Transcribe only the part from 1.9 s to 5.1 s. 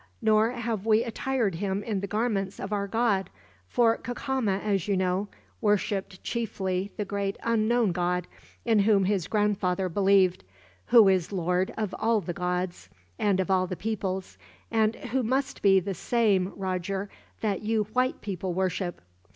the garments of our god. For Cacama, as you